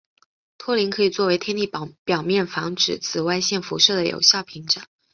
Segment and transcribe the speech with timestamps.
[0.57, 1.71] 托林可以作为天体
[2.03, 4.83] 表面防止紫外线辐射的有效屏障。